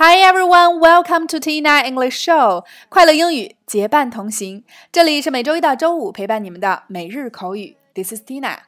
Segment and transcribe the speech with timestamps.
[0.00, 2.64] Hi everyone, welcome to Tina English Show。
[2.88, 7.76] 快乐英语结伴同行，这里是每周一到周五陪伴你们的每日口语。
[7.94, 8.58] This is Tina。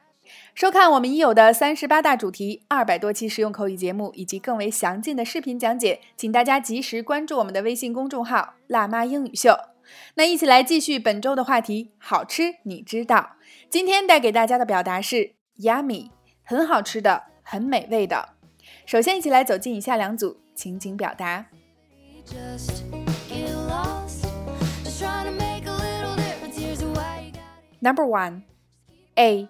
[0.53, 9.57] 收看我们已有的三十八大主题、二百多期实用口语节目以及更为详尽的视频讲解，请大家及时关注我们的微信公众号“辣妈英语秀”。
[10.15, 13.37] 那一起来继续本周的话题，好吃你知道？
[13.69, 16.09] 今天带给大家的表达是 “yummy”，
[16.43, 18.33] 很好吃的，很美味的。
[18.85, 20.41] 首先，一起来走进以下两组。
[20.60, 21.46] 情景表达。
[27.80, 28.42] Number one,
[29.16, 29.48] A.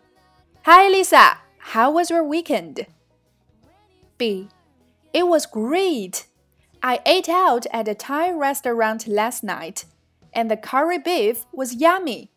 [0.65, 2.87] Hi Lisa, how was your weekend?
[4.19, 4.49] B.
[5.13, 6.27] It was great.
[6.83, 9.87] I ate out at a Thai restaurant last night,
[10.35, 12.31] and the curry beef was yummy.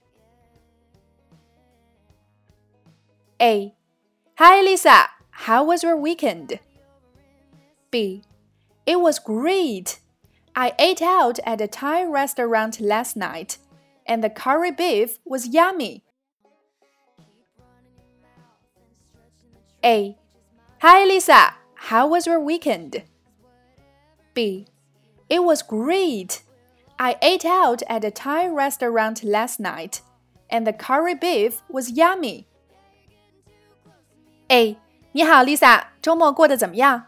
[3.42, 3.74] A.
[4.38, 6.60] Hi Lisa, how was your weekend?
[7.92, 8.24] B.
[8.86, 10.00] It was great.
[10.56, 13.58] I ate out at a Thai restaurant last night,
[14.06, 16.04] and the curry beef was yummy.
[19.86, 20.18] A.
[20.82, 23.04] Hi Lisa, how was your weekend?
[24.34, 24.66] B.
[25.30, 26.42] It was great.
[26.98, 30.02] I ate out at a Thai restaurant last night,
[30.50, 32.48] and the curry beef was yummy.
[34.52, 34.78] A.
[35.12, 37.06] 你好，Lisa，周末过得怎么样？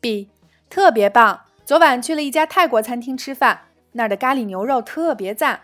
[0.00, 0.28] B.
[0.68, 1.46] 特别棒！
[1.64, 5.60] 昨晚去了一家泰国餐厅吃饭，那儿的咖喱牛肉特别赞。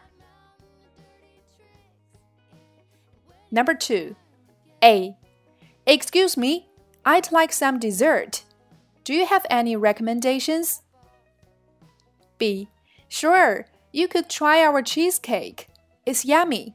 [3.50, 4.14] Number two,
[4.80, 5.16] A.
[5.86, 6.66] Excuse me,
[7.04, 8.42] I'd like some dessert.
[9.04, 10.80] Do you have any recommendations?
[12.36, 12.68] B.
[13.08, 15.66] Sure, you could try our cheesecake.
[16.04, 16.74] It's yummy.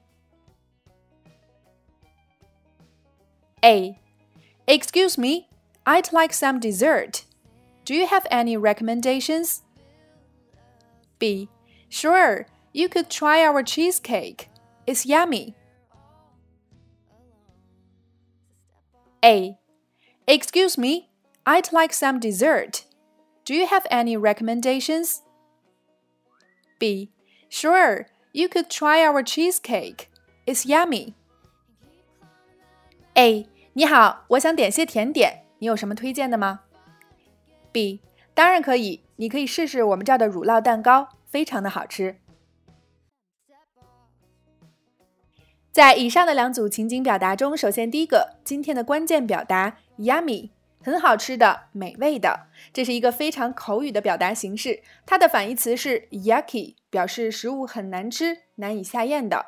[3.63, 3.99] A.
[4.65, 5.47] Excuse me,
[5.85, 7.23] I'd like some dessert.
[7.87, 9.61] Do you have any recommendations?
[11.19, 11.49] B.
[11.89, 14.49] Sure, you could try our cheesecake.
[14.85, 15.55] It's yummy.
[19.23, 19.57] A.
[20.27, 21.09] Excuse me,
[21.45, 22.85] I'd like some dessert.
[23.45, 25.21] Do you have any recommendations?
[26.79, 27.11] B.
[27.49, 30.09] Sure, you could try our cheesecake.
[30.45, 31.13] It's yummy.
[33.15, 33.47] A.
[33.73, 36.61] 你好，我想点些甜点，你有什么推荐的吗
[37.72, 38.00] ？B，
[38.34, 42.16] 当然可以，你可以试试我们这儿的乳酪蛋糕，非常的好吃。
[45.70, 50.50] 在以上的两组情景表达中，首先第一个，今天的关键表达 yummy，
[50.82, 54.82] 很好吃的，美味的，这是一个非常口语的表达形式。
[55.06, 59.46] 它的反义词是 yucky，表示食物很难吃、难以下咽的。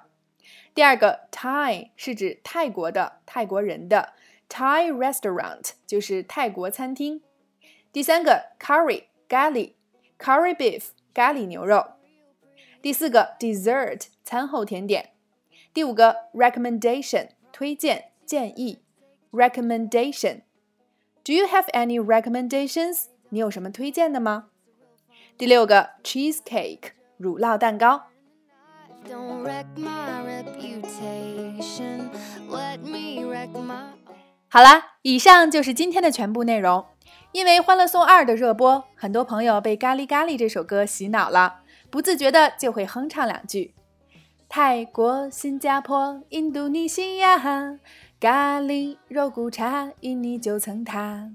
[0.72, 4.12] 第二个 Thai 是指泰国的、泰国人的
[4.48, 7.22] Thai restaurant，就是泰国餐厅。
[7.92, 9.72] 第三个 curry 咖喱
[10.16, 11.84] ，curry beef 咖喱牛肉。
[12.80, 15.10] 第四个 dessert 餐后甜点。
[15.74, 18.82] 第五个 recommendation 推荐建议
[19.32, 20.42] ，recommendation。
[21.24, 23.06] Do you have any recommendations？
[23.30, 24.50] 你有什么推荐的吗？
[25.36, 28.04] 第六个 cheesecake 乳酪蛋糕。
[34.48, 36.86] 好啦，以上就是今天的全部内容。
[37.32, 43.72] 因为《欢乐颂二》的热播，很多朋友被《咖喱咖喱》这首歌洗脑了，不自觉的就会哼唱两句。
[44.48, 47.38] 泰国、新加坡、印度尼西亚，
[48.18, 51.30] 咖喱肉骨茶，印尼九层塔。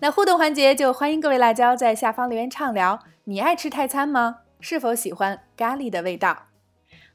[0.00, 4.38] 那互动环节就欢迎各位辣椒在下方留言畅聊，你爱吃泰餐吗？
[4.58, 6.44] 是否喜欢咖喱的味道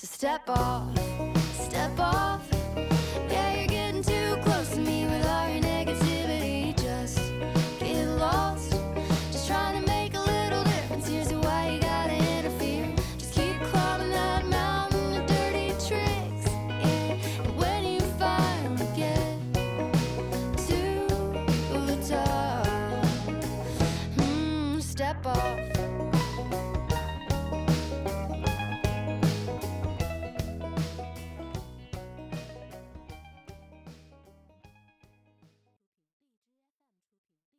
[0.00, 0.96] So step off,
[1.52, 2.49] step off.